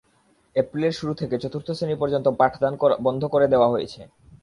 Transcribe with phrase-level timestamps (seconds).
[0.55, 2.73] এপ্রিলের শুরু থেকে চতুর্থ শ্রেণি পর্যন্ত পাঠদান
[3.05, 4.01] বন্ধ করে দেওয়া হয়েছে।